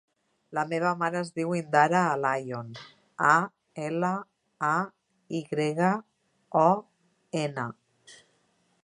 La 0.57 0.61
meva 0.69 0.91
mare 1.01 1.19
es 1.25 1.27
diu 1.39 1.51
Indara 1.57 1.99
Alayon: 2.13 2.71
a, 3.33 3.35
ela, 3.89 4.11
a, 4.71 4.73
i 5.41 5.43
grega, 5.53 5.93
o, 6.65 6.69
ena. 7.47 7.71